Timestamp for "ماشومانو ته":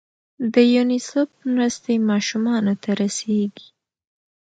2.09-2.89